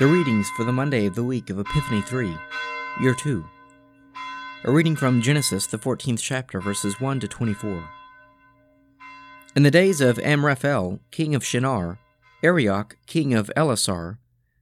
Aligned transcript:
The 0.00 0.06
readings 0.06 0.48
for 0.56 0.64
the 0.64 0.72
Monday 0.72 1.04
of 1.04 1.14
the 1.14 1.22
week 1.22 1.50
of 1.50 1.58
Epiphany 1.58 2.00
3, 2.00 2.34
Year 3.02 3.14
2. 3.14 3.44
A 4.64 4.72
reading 4.72 4.96
from 4.96 5.20
Genesis, 5.20 5.66
the 5.66 5.76
14th 5.76 6.20
chapter, 6.22 6.58
verses 6.58 6.98
1 7.02 7.20
to 7.20 7.28
24. 7.28 7.84
In 9.54 9.62
the 9.62 9.70
days 9.70 10.00
of 10.00 10.18
Amraphel, 10.20 11.00
king 11.10 11.34
of 11.34 11.44
Shinar, 11.44 11.98
Arioch, 12.42 12.96
king 13.06 13.34
of 13.34 13.50
Ellasar, 13.54 14.16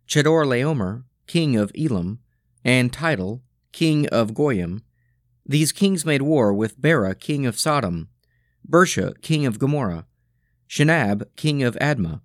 Chedorlaomer, 0.08 1.04
king 1.28 1.56
of 1.56 1.70
Elam, 1.78 2.18
and 2.64 2.92
Tidal, 2.92 3.40
king 3.70 4.08
of 4.08 4.34
Goyim, 4.34 4.82
these 5.46 5.70
kings 5.70 6.04
made 6.04 6.22
war 6.22 6.52
with 6.52 6.82
Bera, 6.82 7.14
king 7.14 7.46
of 7.46 7.56
Sodom, 7.56 8.08
Birsha, 8.68 9.14
king 9.22 9.46
of 9.46 9.60
Gomorrah, 9.60 10.04
Shinab, 10.68 11.28
king 11.36 11.62
of 11.62 11.76
Admah, 11.76 12.22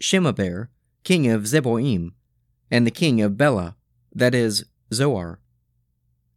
Shemeber, 0.00 0.68
king 1.04 1.28
of 1.28 1.42
Zeboiim, 1.42 2.12
and 2.70 2.86
the 2.86 2.90
king 2.90 3.20
of 3.20 3.36
Bela, 3.36 3.76
that 4.14 4.34
is, 4.34 4.64
Zoar. 4.92 5.40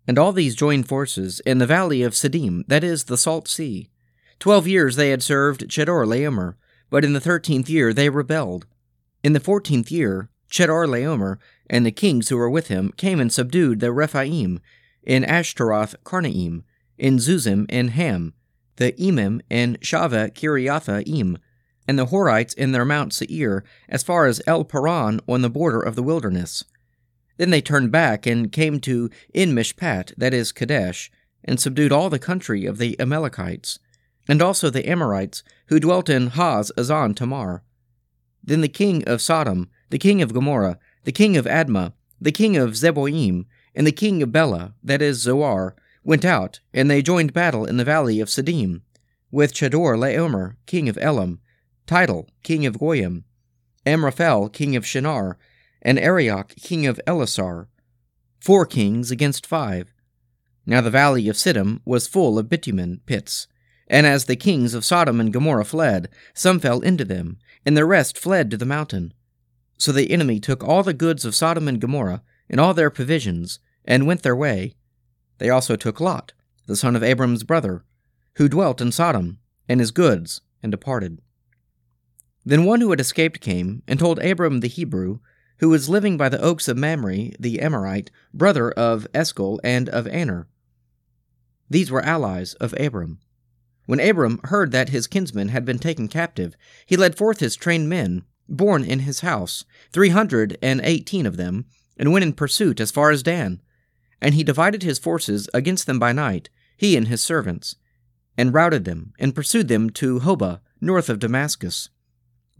And 0.08 0.17
all 0.17 0.34
these 0.34 0.55
joined 0.55 0.88
forces 0.88 1.40
in 1.41 1.59
the 1.59 1.66
valley 1.66 2.04
of 2.04 2.13
Siddim, 2.13 2.63
that 2.67 2.84
is, 2.84 3.05
the 3.05 3.17
Salt 3.17 3.48
Sea. 3.48 3.90
Twelve 4.40 4.67
years 4.67 4.95
they 4.95 5.12
had 5.12 5.21
served 5.21 5.70
Chedorlaomer, 5.70 6.55
but 6.90 7.05
in 7.05 7.13
the 7.13 7.20
thirteenth 7.20 7.70
year 7.70 7.94
they 7.94 8.09
rebelled. 8.09 8.66
In 9.23 9.34
the 9.34 9.40
fourteenth 9.40 9.91
year, 9.91 10.30
Chedorlaomer 10.52 11.38
and 11.70 11.85
the 11.85 11.91
kings 11.91 12.30
who 12.30 12.38
were 12.38 12.49
with 12.49 12.68
him 12.68 12.91
came 12.98 13.20
and 13.20 13.32
subdued 13.32 13.79
the 13.79 13.93
Rephaim 13.93 14.59
in 15.04 15.23
Ashteroth 15.23 15.95
Karnaim, 16.04 16.63
in 16.98 17.18
Zuzim 17.18 17.66
and 17.70 17.91
Ham, 17.91 18.34
the 18.76 18.91
Emim 18.93 19.41
and 19.49 19.79
Shaveh 19.82 20.34
Kiriathaim, 20.34 21.38
and 21.87 21.98
the 21.98 22.07
Horites 22.07 22.54
in 22.54 22.71
their 22.71 22.85
Mount 22.85 23.13
Seir, 23.13 23.63
as 23.90 24.04
far 24.04 24.26
as 24.26 24.41
El 24.46 24.63
Paran 24.63 25.20
on 25.27 25.41
the 25.41 25.49
border 25.49 25.82
of 25.82 25.96
the 25.96 26.04
wilderness. 26.04 26.63
Then 27.38 27.49
they 27.49 27.62
turned 27.62 27.91
back 27.91 28.26
and 28.26 28.51
came 28.51 28.79
to 28.82 29.10
En 29.34 29.54
Mishpat, 29.54 30.13
that 30.18 30.34
is 30.34 30.51
Kadesh, 30.51 31.12
and 31.43 31.60
subdued 31.60 31.91
all 31.91 32.10
the 32.10 32.20
country 32.20 32.65
of 32.65 32.77
the 32.77 32.99
Amalekites, 32.99 33.79
and 34.27 34.41
also 34.41 34.70
the 34.70 34.88
Amorites, 34.88 35.43
who 35.68 35.79
dwelt 35.79 36.10
in 36.10 36.29
Hazazon 36.29 37.15
Tamar. 37.15 37.63
Then 38.43 38.62
the 38.62 38.68
king 38.68 39.04
of 39.07 39.21
Sodom, 39.21 39.70
the 39.90 39.98
king 39.98 40.21
of 40.21 40.34
Gomorrah, 40.34 40.77
the 41.04 41.12
king 41.12 41.35
of 41.35 41.45
Admah, 41.45 41.93
the 42.20 42.32
king 42.32 42.57
of 42.57 42.71
Zeboiim, 42.71 43.45
and 43.73 43.88
the 43.88 43.91
king 43.91 44.21
of 44.21 44.32
Bela, 44.32 44.76
that 44.84 45.01
is 45.01 45.21
Zoar, 45.21 45.76
went 46.04 46.26
out, 46.26 46.60
and 46.73 46.90
they 46.90 47.01
joined 47.01 47.34
battle 47.34 47.66
in 47.66 47.77
the 47.77 47.84
valley 47.84 48.20
of 48.20 48.29
Siddim, 48.29 48.82
with 49.32 49.54
Chedorlaomer, 49.54 50.57
king 50.66 50.90
of 50.90 50.98
Elam, 50.99 51.40
Tidal, 51.92 52.30
king 52.42 52.66
of 52.66 52.80
Goyim, 52.80 53.26
Amraphel, 53.86 54.48
king 54.48 54.78
of 54.78 54.86
Shinar, 54.86 55.38
and 55.82 56.00
Arioch, 56.00 56.56
king 56.56 56.88
of 56.88 57.02
Ellasar, 57.06 57.68
four 58.40 58.66
kings 58.66 59.12
against 59.12 59.46
five. 59.46 59.92
Now 60.66 60.80
the 60.80 60.90
valley 60.90 61.28
of 61.28 61.36
Siddim 61.36 61.82
was 61.84 62.08
full 62.08 62.40
of 62.40 62.48
bitumen 62.48 63.02
pits, 63.06 63.50
and 63.90 64.08
as 64.08 64.24
the 64.24 64.38
kings 64.38 64.74
of 64.74 64.86
Sodom 64.86 65.19
and 65.19 65.34
Gomorrah 65.34 65.66
fled, 65.66 66.08
some 66.34 66.62
fell 66.62 66.80
into 66.80 67.03
them, 67.03 67.40
and 67.66 67.75
the 67.75 67.84
rest 67.84 68.18
fled 68.18 68.50
to 68.52 68.58
the 68.58 68.66
mountain. 68.66 69.14
So 69.78 69.92
the 69.92 70.12
enemy 70.12 70.40
took 70.40 70.64
all 70.64 70.84
the 70.84 70.94
goods 70.94 71.25
of 71.25 71.36
Sodom 71.36 71.68
and 71.68 71.81
Gomorrah, 71.81 72.24
and 72.50 72.62
all 72.62 72.74
their 72.74 72.90
provisions, 72.90 73.59
and 73.84 74.08
went 74.08 74.24
their 74.24 74.34
way. 74.34 74.75
They 75.40 75.50
also 75.50 75.75
took 75.75 76.00
Lot, 76.00 76.31
the 76.68 76.78
son 76.78 76.96
of 76.96 77.03
Abram's 77.03 77.44
brother, 77.44 77.84
who 78.36 78.47
dwelt 78.47 78.80
in 78.80 78.94
Sodom, 78.94 79.40
and 79.68 79.81
his 79.81 79.92
goods, 79.92 80.40
and 80.64 80.72
departed. 80.72 81.19
Then 82.46 82.66
one 82.66 82.81
who 82.81 82.90
had 82.90 83.00
escaped 83.00 83.40
came 83.40 83.84
and 83.88 84.00
told 84.00 84.19
Abram 84.19 84.59
the 84.59 84.68
Hebrew, 84.68 85.19
who 85.59 85.69
was 85.69 85.90
living 85.90 86.18
by 86.18 86.28
the 86.28 86.41
oaks 86.41 86.68
of 86.68 86.78
Mamre 86.78 87.31
the 87.40 87.59
Amorite, 87.59 88.09
brother 88.34 88.72
of 88.72 89.06
Eshcol 89.13 89.59
and 89.63 89.88
of 89.90 90.07
Aner. 90.07 90.47
These 91.69 91.91
were 91.91 92.01
allies 92.01 92.56
of 92.56 92.74
Abram. 92.80 93.19
When 93.85 94.00
Abram 94.00 94.40
heard 94.46 94.72
that 94.72 94.90
his 94.90 95.07
kinsman 95.07 95.50
had 95.50 95.66
been 95.66 95.80
taken 95.80 96.07
captive, 96.07 96.56
he 96.85 96.97
led 96.97 97.16
forth 97.16 97.40
his 97.40 97.56
trained 97.56 97.90
men, 97.90 98.24
born 98.50 98.84
in 98.84 99.00
his 99.00 99.19
house, 99.19 99.63
three 99.91 100.09
hundred 100.09 100.57
and 100.62 100.81
eighteen 100.84 101.25
of 101.25 101.38
them, 101.38 101.66
and 101.97 102.12
went 102.12 102.24
in 102.24 102.34
pursuit 102.34 102.80
as 102.80 102.91
far 102.91 103.12
as 103.12 103.24
Dan. 103.24 103.62
And 104.19 104.34
he 104.34 104.44
divided 104.44 104.81
his 104.81 105.00
forces 105.00 105.47
against 105.53 105.88
them 105.88 106.00
by 106.00 106.12
night, 106.12 106.50
he 106.75 106.97
and 106.97 107.07
his 107.07 107.22
servants, 107.22 107.75
and 108.38 108.53
routed 108.53 108.85
them, 108.85 109.13
and 109.19 109.35
pursued 109.35 109.68
them 109.68 109.90
to 109.91 110.19
Hobah, 110.22 110.62
north 110.80 111.09
of 111.09 111.19
Damascus. 111.19 111.90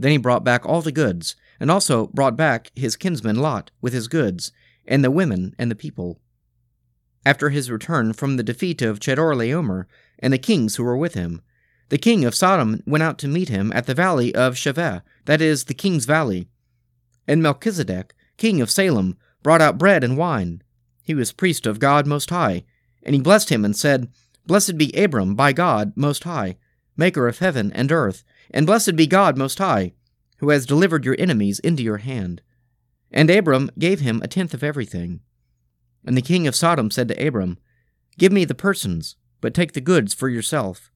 Then 0.02 0.12
he 0.12 0.18
brought 0.18 0.44
back 0.44 0.66
all 0.66 0.82
the 0.82 0.92
goods, 0.92 1.36
and 1.60 1.70
also 1.70 2.08
brought 2.08 2.36
back 2.36 2.72
his 2.76 2.96
kinsman 2.96 3.36
Lot 3.36 3.70
with 3.82 3.94
his 3.94 4.08
goods, 4.08 4.52
and 4.88 5.04
the 5.04 5.12
women 5.12 5.54
and 5.60 5.70
the 5.70 5.76
people. 5.76 6.20
After 7.24 7.52
his 7.52 7.70
return 7.70 8.14
from 8.14 8.36
the 8.36 8.44
defeat 8.44 8.82
of 8.82 9.00
Chedorlaomer 9.00 9.86
and 10.18 10.34
the 10.34 10.40
kings 10.40 10.76
who 10.76 10.84
were 10.84 10.98
with 10.98 11.14
him, 11.14 11.44
the 11.90 12.00
king 12.00 12.26
of 12.26 12.34
Sodom 12.34 12.82
went 12.88 13.04
out 13.04 13.20
to 13.20 13.28
meet 13.28 13.50
him 13.50 13.72
at 13.76 13.86
the 13.86 13.94
valley 13.94 14.34
of 14.34 14.56
Shaveh, 14.56 15.04
that 15.26 15.40
is, 15.40 15.66
the 15.66 15.76
king's 15.76 16.06
valley. 16.06 16.48
And 17.28 17.44
Melchizedek, 17.44 18.16
king 18.38 18.60
of 18.60 18.72
Salem, 18.72 19.20
brought 19.44 19.62
out 19.62 19.78
bread 19.78 20.04
and 20.04 20.18
wine. 20.18 20.64
He 21.04 21.14
was 21.14 21.32
priest 21.32 21.68
of 21.68 21.78
God 21.78 22.08
Most 22.08 22.32
High, 22.32 22.64
and 23.04 23.14
he 23.14 23.22
blessed 23.22 23.50
him 23.50 23.64
and 23.64 23.76
said, 23.76 24.10
Blessed 24.48 24.80
be 24.80 24.92
Abram 24.94 25.36
by 25.36 25.54
God 25.54 25.94
Most 25.96 26.24
High, 26.24 26.58
maker 26.98 27.28
of 27.28 27.38
heaven 27.38 27.72
and 27.74 27.92
earth, 27.92 28.24
and 28.52 28.66
blessed 28.66 28.96
be 28.96 29.08
God 29.08 29.38
Most 29.38 29.58
High, 29.58 29.94
who 30.38 30.50
has 30.50 30.66
delivered 30.66 31.06
your 31.06 31.16
enemies 31.18 31.60
into 31.60 31.84
your 31.84 31.98
hand. 31.98 32.42
And 33.12 33.30
Abram 33.30 33.70
gave 33.78 34.00
him 34.00 34.22
a 34.22 34.28
tenth 34.28 34.54
of 34.54 34.64
everything. 34.64 35.22
And 36.06 36.18
the 36.18 36.22
king 36.22 36.48
of 36.48 36.56
Sodom 36.56 36.92
said 36.92 37.08
to 37.10 37.28
Abram, 37.28 37.58
Give 38.18 38.32
me 38.32 38.46
the 38.46 38.56
persons, 38.56 39.16
but 39.40 39.54
take 39.54 39.74
the 39.74 39.82
goods 39.82 40.14
for 40.14 40.30
yourself. 40.30 40.92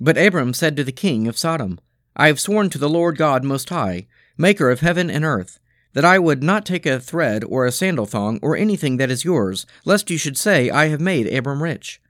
But 0.00 0.18
Abram 0.18 0.54
said 0.54 0.76
to 0.76 0.84
the 0.84 0.92
king 0.92 1.28
of 1.28 1.38
Sodom, 1.38 1.78
I 2.16 2.26
have 2.26 2.40
sworn 2.40 2.70
to 2.70 2.78
the 2.78 2.88
Lord 2.88 3.16
God 3.16 3.44
Most 3.44 3.68
High, 3.68 4.06
maker 4.36 4.70
of 4.70 4.80
heaven 4.80 5.10
and 5.10 5.24
earth, 5.24 5.58
that 5.94 6.04
I 6.04 6.18
would 6.18 6.42
not 6.42 6.64
take 6.64 6.86
a 6.86 7.00
thread 7.00 7.44
or 7.44 7.66
a 7.66 7.72
sandal 7.72 8.06
thong 8.06 8.38
or 8.42 8.56
anything 8.56 8.96
that 8.96 9.10
is 9.10 9.24
yours, 9.24 9.66
lest 9.84 10.10
you 10.10 10.18
should 10.18 10.36
say, 10.36 10.70
I 10.70 10.86
have 10.86 11.00
made 11.00 11.32
Abram 11.32 11.62
rich. 11.62 12.00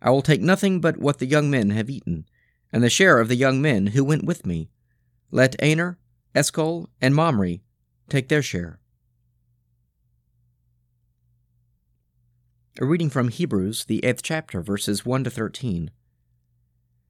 I 0.00 0.10
will 0.10 0.22
take 0.22 0.40
nothing 0.40 0.80
but 0.80 0.98
what 0.98 1.18
the 1.18 1.26
young 1.26 1.50
men 1.50 1.70
have 1.70 1.90
eaten, 1.90 2.26
and 2.72 2.82
the 2.82 2.90
share 2.90 3.18
of 3.18 3.28
the 3.28 3.36
young 3.36 3.60
men 3.60 3.88
who 3.88 4.04
went 4.04 4.24
with 4.24 4.46
me. 4.46 4.68
Let 5.30 5.56
Aner, 5.62 5.98
Eshcol, 6.34 6.88
and 7.00 7.14
Mamre 7.14 7.58
take 8.08 8.28
their 8.28 8.42
share. 8.42 8.80
A 12.80 12.84
reading 12.84 13.10
from 13.10 13.28
Hebrews, 13.28 13.86
the 13.86 14.04
eighth 14.04 14.22
chapter, 14.22 14.62
verses 14.62 15.04
1 15.04 15.24
to 15.24 15.30
13. 15.30 15.90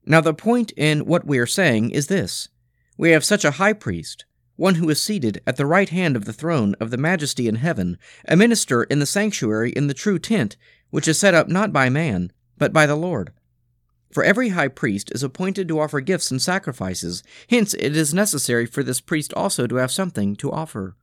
Now, 0.05 0.21
the 0.21 0.33
point 0.33 0.71
in 0.75 1.05
what 1.05 1.27
we 1.27 1.37
are 1.37 1.45
saying 1.45 1.91
is 1.91 2.07
this 2.07 2.49
We 2.97 3.11
have 3.11 3.23
such 3.23 3.45
a 3.45 3.51
high 3.51 3.73
priest, 3.73 4.25
one 4.55 4.75
who 4.75 4.89
is 4.89 5.01
seated 5.01 5.41
at 5.45 5.57
the 5.57 5.65
right 5.65 5.89
hand 5.89 6.15
of 6.15 6.25
the 6.25 6.33
throne 6.33 6.75
of 6.79 6.89
the 6.89 6.97
majesty 6.97 7.47
in 7.47 7.55
heaven, 7.55 7.97
a 8.27 8.35
minister 8.35 8.83
in 8.83 8.99
the 8.99 9.05
sanctuary 9.05 9.71
in 9.71 9.87
the 9.87 9.93
true 9.93 10.17
tent, 10.17 10.57
which 10.89 11.07
is 11.07 11.19
set 11.19 11.35
up 11.35 11.47
not 11.47 11.71
by 11.71 11.87
man, 11.87 12.31
but 12.57 12.73
by 12.73 12.85
the 12.85 12.95
Lord. 12.95 13.31
For 14.11 14.23
every 14.23 14.49
high 14.49 14.69
priest 14.69 15.11
is 15.13 15.21
appointed 15.21 15.67
to 15.67 15.79
offer 15.79 16.01
gifts 16.01 16.31
and 16.31 16.41
sacrifices, 16.41 17.21
hence 17.49 17.75
it 17.75 17.95
is 17.95 18.13
necessary 18.13 18.65
for 18.65 18.81
this 18.81 19.01
priest 19.01 19.33
also 19.33 19.67
to 19.67 19.75
have 19.75 19.91
something 19.91 20.35
to 20.37 20.51
offer. 20.51 20.95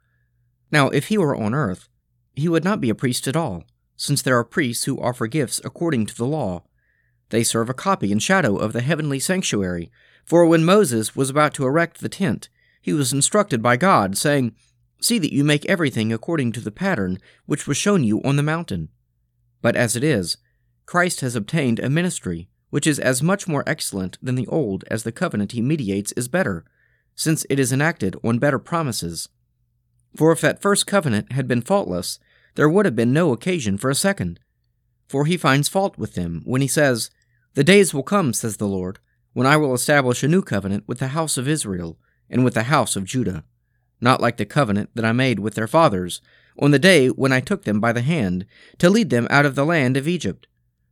Now, 0.72 0.88
if 0.88 1.08
he 1.08 1.16
were 1.16 1.36
on 1.36 1.54
earth, 1.54 1.88
he 2.34 2.48
would 2.48 2.64
not 2.64 2.80
be 2.80 2.90
a 2.90 2.94
priest 2.94 3.28
at 3.28 3.36
all, 3.36 3.64
since 3.96 4.22
there 4.22 4.36
are 4.36 4.44
priests 4.44 4.84
who 4.84 5.00
offer 5.00 5.28
gifts 5.28 5.60
according 5.64 6.06
to 6.06 6.16
the 6.16 6.26
law. 6.26 6.64
They 7.30 7.44
serve 7.44 7.70
a 7.70 7.74
copy 7.74 8.10
and 8.10 8.22
shadow 8.22 8.56
of 8.56 8.72
the 8.72 8.80
heavenly 8.80 9.20
sanctuary, 9.20 9.90
for 10.24 10.44
when 10.44 10.64
Moses 10.64 11.14
was 11.14 11.30
about 11.30 11.54
to 11.54 11.64
erect 11.64 12.00
the 12.00 12.08
tent, 12.08 12.48
he 12.82 12.92
was 12.92 13.12
instructed 13.12 13.62
by 13.62 13.76
God, 13.76 14.16
saying, 14.18 14.54
See 15.00 15.18
that 15.18 15.32
you 15.32 15.44
make 15.44 15.66
everything 15.66 16.12
according 16.12 16.52
to 16.52 16.60
the 16.60 16.70
pattern 16.70 17.18
which 17.44 17.66
was 17.66 17.76
shown 17.76 18.02
you 18.02 18.22
on 18.22 18.36
the 18.36 18.42
mountain. 18.42 18.88
But 19.62 19.76
as 19.76 19.94
it 19.94 20.02
is, 20.02 20.36
Christ 20.86 21.20
has 21.20 21.36
obtained 21.36 21.78
a 21.78 21.90
ministry 21.90 22.48
which 22.70 22.86
is 22.86 22.98
as 22.98 23.22
much 23.22 23.46
more 23.46 23.64
excellent 23.66 24.18
than 24.22 24.34
the 24.34 24.46
old 24.48 24.84
as 24.90 25.02
the 25.02 25.12
covenant 25.12 25.52
he 25.52 25.62
mediates 25.62 26.12
is 26.12 26.28
better, 26.28 26.64
since 27.14 27.46
it 27.48 27.58
is 27.58 27.72
enacted 27.72 28.16
on 28.22 28.38
better 28.38 28.58
promises. 28.58 29.28
For 30.16 30.32
if 30.32 30.40
that 30.40 30.62
first 30.62 30.86
covenant 30.86 31.32
had 31.32 31.46
been 31.46 31.62
faultless, 31.62 32.18
there 32.54 32.68
would 32.68 32.86
have 32.86 32.96
been 32.96 33.12
no 33.12 33.32
occasion 33.32 33.78
for 33.78 33.90
a 33.90 33.94
second. 33.94 34.40
For 35.08 35.26
he 35.26 35.36
finds 35.36 35.68
fault 35.68 35.98
with 35.98 36.14
them 36.14 36.42
when 36.44 36.60
he 36.60 36.68
says, 36.68 37.10
The 37.54 37.64
days 37.64 37.94
will 37.94 38.02
come, 38.02 38.32
says 38.32 38.56
the 38.56 38.66
Lord, 38.66 38.98
when 39.34 39.46
I 39.46 39.56
will 39.56 39.74
establish 39.74 40.22
a 40.22 40.28
new 40.28 40.42
covenant 40.42 40.84
with 40.86 40.98
the 40.98 41.08
house 41.08 41.36
of 41.36 41.46
Israel 41.46 41.98
and 42.28 42.44
with 42.44 42.54
the 42.54 42.64
house 42.64 42.96
of 42.96 43.04
Judah, 43.04 43.44
not 44.00 44.20
like 44.20 44.38
the 44.38 44.46
covenant 44.46 44.90
that 44.94 45.04
I 45.04 45.12
made 45.12 45.38
with 45.38 45.54
their 45.54 45.68
fathers 45.68 46.20
on 46.58 46.70
the 46.70 46.78
day 46.78 47.08
when 47.08 47.32
I 47.32 47.40
took 47.40 47.64
them 47.64 47.80
by 47.80 47.92
the 47.92 48.02
hand 48.02 48.46
to 48.78 48.90
lead 48.90 49.10
them 49.10 49.26
out 49.30 49.46
of 49.46 49.54
the 49.54 49.66
land 49.66 49.96
of 49.96 50.08
Egypt 50.08 50.46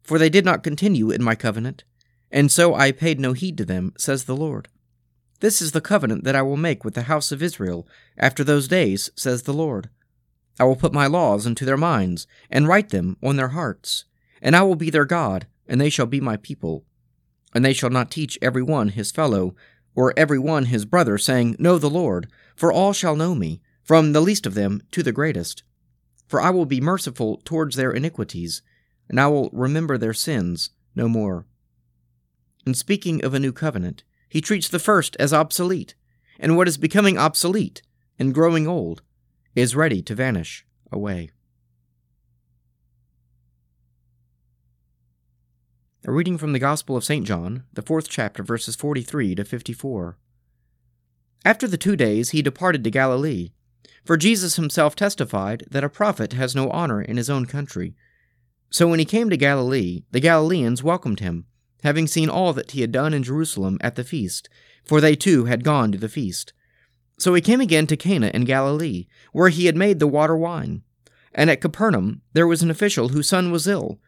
for 0.05 0.19
they 0.19 0.31
did 0.31 0.45
not 0.45 0.63
continue 0.63 1.11
in 1.11 1.23
my 1.23 1.35
covenant, 1.35 1.83
and 2.31 2.53
so 2.53 2.75
I 2.75 2.93
paid 2.93 3.19
no 3.19 3.33
heed 3.33 3.59
to 3.59 3.65
them, 3.65 3.93
says 3.97 4.25
the 4.25 4.37
Lord. 4.37 4.69
This 5.41 5.61
is 5.61 5.73
the 5.73 5.81
covenant 5.81 6.25
that 6.25 6.37
I 6.37 6.43
will 6.43 6.57
make 6.57 6.85
with 6.85 6.95
the 6.95 7.03
house 7.03 7.33
of 7.33 7.43
Israel 7.43 7.87
after 8.17 8.45
those 8.45 8.69
days, 8.69 9.11
says 9.17 9.43
the 9.43 9.53
Lord. 9.53 9.91
I 10.59 10.65
will 10.65 10.77
put 10.77 10.93
my 10.93 11.07
laws 11.07 11.47
into 11.47 11.65
their 11.65 11.77
minds, 11.77 12.27
and 12.51 12.69
write 12.69 12.91
them 12.91 13.17
on 13.23 13.37
their 13.37 13.49
hearts. 13.49 14.05
And 14.41 14.55
I 14.55 14.63
will 14.63 14.77
be 14.77 14.91
their 14.91 15.05
God, 15.05 15.47
and 15.67 15.81
they 15.81 15.91
shall 15.91 16.07
be 16.07 16.21
my 16.21 16.37
people. 16.37 16.85
And 17.55 17.65
they 17.65 17.73
shall 17.73 17.91
not 17.91 18.11
teach 18.11 18.39
every 18.41 18.63
one 18.63 18.91
his 18.91 19.11
fellow, 19.11 19.55
or 19.95 20.13
every 20.17 20.39
one 20.39 20.67
his 20.67 20.85
brother, 20.85 21.19
saying, 21.19 21.57
Know 21.59 21.79
the 21.79 21.91
Lord, 21.91 22.29
for 22.55 22.73
all 22.73 22.93
shall 22.93 23.17
know 23.17 23.35
me, 23.35 23.61
from 23.83 24.13
the 24.13 24.21
least 24.21 24.47
of 24.47 24.55
them 24.55 24.83
to 24.93 25.03
the 25.03 25.13
greatest. 25.13 25.63
For 26.27 26.41
I 26.41 26.51
will 26.51 26.67
be 26.67 26.81
merciful 26.81 27.41
towards 27.45 27.77
their 27.77 27.91
iniquities, 27.91 28.63
and 29.09 29.21
I 29.21 29.27
will 29.27 29.51
remember 29.53 29.99
their 29.99 30.15
sins 30.15 30.71
no 30.95 31.09
more. 31.09 31.47
In 32.67 32.75
speaking 32.75 33.25
of 33.25 33.35
a 33.35 33.41
new 33.41 33.53
covenant, 33.53 34.05
he 34.29 34.41
treats 34.41 34.69
the 34.69 34.79
first 34.79 35.17
as 35.21 35.33
obsolete, 35.33 35.95
and 36.39 36.57
what 36.57 36.69
is 36.69 36.77
becoming 36.77 37.19
obsolete 37.19 37.83
and 38.19 38.35
growing 38.35 38.67
old 38.67 39.03
is 39.55 39.77
ready 39.77 40.03
to 40.03 40.15
vanish 40.15 40.67
away. 40.91 41.31
A 46.07 46.13
reading 46.13 46.37
from 46.37 46.53
the 46.53 46.59
Gospel 46.59 46.97
of 46.97 47.05
St. 47.05 47.27
John, 47.27 47.65
the 47.73 47.81
fourth 47.81 48.09
chapter, 48.09 48.43
verses 48.43 48.77
43 48.77 49.35
to 49.37 49.45
54. 49.45 50.19
After 51.47 51.67
the 51.67 51.79
two 51.79 51.97
days, 51.97 52.31
he 52.31 52.43
departed 52.43 52.85
to 52.85 52.91
Galilee, 52.91 53.53
for 54.05 54.19
Jesus 54.19 54.57
himself 54.57 54.95
testified 54.95 55.65
that 55.71 55.85
a 55.85 55.89
prophet 55.89 56.35
has 56.35 56.55
no 56.55 56.69
honor 56.71 57.01
in 57.01 57.17
his 57.17 57.31
own 57.31 57.47
country. 57.47 57.95
So 58.71 58.89
when 58.89 58.99
he 58.99 59.05
came 59.05 59.31
to 59.31 59.37
Galilee, 59.37 60.03
the 60.11 60.21
Galileans 60.21 60.83
welcomed 60.83 61.21
him, 61.21 61.47
having 61.83 62.07
seen 62.07 62.29
all 62.29 62.53
that 62.55 62.73
he 62.73 62.81
had 62.81 62.93
done 62.93 63.15
in 63.15 63.23
Jerusalem 63.23 63.79
at 63.81 63.95
the 63.95 64.05
feast, 64.05 64.49
for 64.85 65.01
they 65.01 65.15
too 65.15 65.45
had 65.45 65.65
gone 65.65 65.93
to 65.93 65.99
the 65.99 66.09
feast. 66.09 66.53
So 67.19 67.35
he 67.35 67.41
came 67.41 67.61
again 67.61 67.87
to 67.87 67.97
Cana 67.97 68.31
in 68.35 68.45
Galilee, 68.45 69.07
where 69.33 69.49
he 69.49 69.67
had 69.67 69.77
made 69.77 69.99
the 69.99 70.07
water 70.07 70.37
wine. 70.37 70.83
And 71.35 71.51
at 71.51 71.61
Capernaum 71.61 72.23
there 72.33 72.47
was 72.47 72.63
an 72.63 72.71
official 72.71 73.11
whose 73.11 73.29
son 73.29 73.51
was 73.51 73.67
ill. 73.67 74.01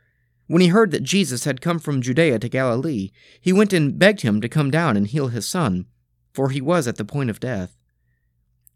When 0.49 0.62
he 0.62 0.69
heard 0.69 0.91
that 0.93 1.03
Jesus 1.03 1.44
had 1.44 1.61
come 1.61 1.79
from 1.79 2.03
Judea 2.03 2.38
to 2.38 2.49
Galilee, 2.49 3.11
he 3.41 3.53
went 3.53 3.73
and 3.73 3.99
begged 3.99 4.23
him 4.23 4.41
to 4.41 4.49
come 4.49 4.70
down 4.70 4.97
and 4.97 5.06
heal 5.06 5.29
his 5.29 5.49
son, 5.49 5.87
for 6.32 6.50
he 6.50 6.61
was 6.61 6.87
at 6.87 6.97
the 6.97 7.05
point 7.05 7.31
of 7.31 7.41
death. 7.41 7.76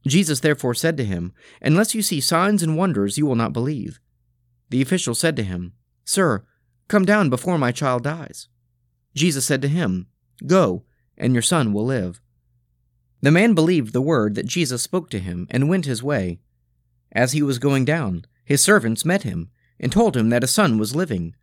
Jesus 0.06 0.40
therefore 0.40 0.74
said 0.74 0.96
to 0.96 1.04
him, 1.04 1.32
Unless 1.60 1.94
you 1.94 2.02
see 2.02 2.20
signs 2.20 2.62
and 2.62 2.76
wonders, 2.76 3.18
you 3.18 3.26
will 3.26 3.36
not 3.36 3.52
believe. 3.52 4.00
The 4.70 4.82
official 4.82 5.14
said 5.14 5.36
to 5.36 5.42
him, 5.42 5.74
Sir, 6.04 6.44
come 6.88 7.04
down 7.04 7.30
before 7.30 7.58
my 7.58 7.72
child 7.72 8.04
dies. 8.04 8.48
Jesus 9.14 9.44
said 9.44 9.60
to 9.62 9.68
him, 9.68 10.06
Go, 10.46 10.84
and 11.18 11.32
your 11.32 11.42
son 11.42 11.72
will 11.72 11.84
live. 11.84 12.20
The 13.20 13.30
man 13.30 13.54
believed 13.54 13.92
the 13.92 14.00
word 14.00 14.34
that 14.36 14.46
Jesus 14.46 14.82
spoke 14.82 15.10
to 15.10 15.18
him 15.18 15.46
and 15.50 15.68
went 15.68 15.84
his 15.84 16.02
way. 16.02 16.38
As 17.12 17.32
he 17.32 17.42
was 17.42 17.58
going 17.58 17.84
down, 17.84 18.24
his 18.44 18.62
servants 18.62 19.04
met 19.04 19.24
him 19.24 19.50
and 19.78 19.92
told 19.92 20.16
him 20.16 20.30
that 20.30 20.44
a 20.44 20.48
son 20.48 20.78
was 20.78 20.96
living. 20.96 21.34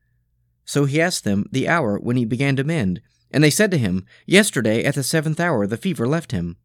So 0.66 0.86
he 0.86 1.02
asked 1.02 1.24
them 1.24 1.46
the 1.52 1.68
hour 1.68 2.00
when 2.00 2.18
he 2.18 2.26
began 2.26 2.56
to 2.56 2.64
mend, 2.64 3.02
and 3.32 3.44
they 3.44 3.50
said 3.50 3.72
to 3.72 3.78
him, 3.78 4.06
Yesterday 4.26 4.84
at 4.84 4.96
the 4.96 5.04
seventh 5.04 5.40
hour 5.40 5.68
the 5.68 5.78
fever 5.78 6.08
left 6.08 6.32
him. 6.32 6.58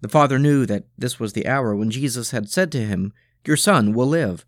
The 0.00 0.08
father 0.08 0.38
knew 0.38 0.66
that 0.66 0.84
this 0.98 1.18
was 1.18 1.32
the 1.32 1.46
hour 1.46 1.74
when 1.74 1.90
Jesus 1.90 2.32
had 2.32 2.50
said 2.50 2.70
to 2.72 2.84
him, 2.84 3.12
Your 3.46 3.56
son 3.56 3.94
will 3.94 4.06
live. 4.06 4.44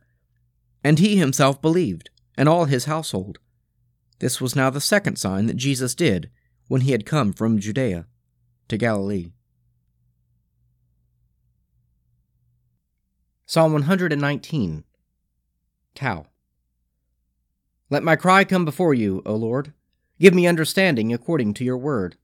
And 0.86 1.00
he 1.00 1.16
himself 1.16 1.60
believed, 1.60 2.10
and 2.38 2.48
all 2.48 2.66
his 2.66 2.84
household. 2.84 3.40
This 4.20 4.40
was 4.40 4.54
now 4.54 4.70
the 4.70 4.80
second 4.80 5.16
sign 5.16 5.46
that 5.46 5.56
Jesus 5.56 5.96
did 5.96 6.30
when 6.68 6.82
he 6.82 6.92
had 6.92 7.04
come 7.04 7.32
from 7.32 7.58
Judea 7.58 8.06
to 8.68 8.76
Galilee. 8.76 9.32
Psalm 13.46 13.72
119 13.72 14.84
Tau. 15.96 16.26
Let 17.90 18.04
my 18.04 18.14
cry 18.14 18.44
come 18.44 18.64
before 18.64 18.94
you, 18.94 19.22
O 19.26 19.34
Lord. 19.34 19.72
Give 20.20 20.34
me 20.34 20.46
understanding 20.46 21.12
according 21.12 21.54
to 21.54 21.64
your 21.64 21.78
word. 21.78 22.14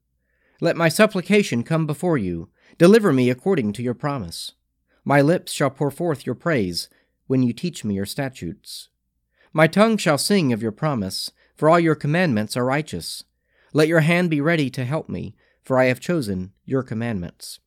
Let 0.61 0.77
my 0.77 0.89
supplication 0.89 1.65
come 1.65 1.85
before 1.85 2.17
you. 2.17 2.49
Deliver 2.79 3.13
me 3.13 3.29
according 3.29 3.73
to 3.73 3.83
your 3.83 3.95
promise. 3.95 4.53
My 5.05 5.21
lips 5.21 5.51
shall 5.51 5.71
pour 5.71 5.91
forth 5.91 6.25
your 6.25 6.37
praise 6.37 6.89
when 7.33 7.43
you 7.43 7.53
teach 7.53 7.83
me 7.83 7.95
your 7.95 8.07
statutes. 8.07 8.91
My 9.53 9.67
tongue 9.67 9.97
shall 9.97 10.19
sing 10.19 10.53
of 10.53 10.63
your 10.63 10.71
promise, 10.71 11.33
for 11.57 11.69
all 11.69 11.81
your 11.81 11.95
commandments 11.95 12.57
are 12.57 12.65
righteous. 12.65 13.25
Let 13.73 13.89
your 13.89 14.01
hand 14.01 14.29
be 14.29 14.41
ready 14.41 14.69
to 14.69 14.85
help 14.85 15.09
me, 15.09 15.35
for 15.65 15.79
I 15.79 15.87
have 15.87 15.99
chosen 15.99 16.53
your 16.67 16.83
commandments. 16.83 17.59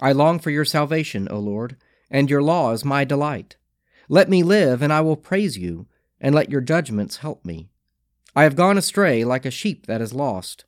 I 0.00 0.12
long 0.12 0.38
for 0.38 0.50
your 0.50 0.64
salvation, 0.64 1.26
O 1.30 1.40
Lord 1.40 1.76
and 2.10 2.30
your 2.30 2.42
law 2.42 2.72
is 2.72 2.84
my 2.84 3.04
delight. 3.04 3.56
Let 4.08 4.28
me 4.28 4.42
live, 4.42 4.82
and 4.82 4.92
I 4.92 5.00
will 5.00 5.16
praise 5.16 5.58
you, 5.58 5.86
and 6.20 6.34
let 6.34 6.50
your 6.50 6.60
judgments 6.60 7.18
help 7.18 7.44
me. 7.44 7.68
I 8.34 8.44
have 8.44 8.56
gone 8.56 8.78
astray 8.78 9.24
like 9.24 9.44
a 9.44 9.50
sheep 9.50 9.86
that 9.86 10.00
is 10.00 10.14
lost. 10.14 10.64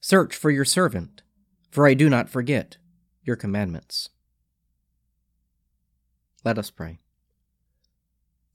Search 0.00 0.36
for 0.36 0.50
your 0.50 0.64
servant, 0.64 1.22
for 1.70 1.86
I 1.86 1.94
do 1.94 2.08
not 2.08 2.28
forget 2.28 2.76
your 3.24 3.36
commandments. 3.36 4.10
Let 6.44 6.58
us 6.58 6.70
pray. 6.70 7.00